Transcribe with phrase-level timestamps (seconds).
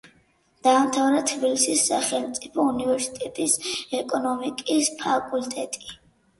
[0.67, 3.57] დაამთავრა თბილისის სახელმწიფო უნივერსიტეტის
[4.01, 5.97] ეკონომიკის ფაკულტეტი.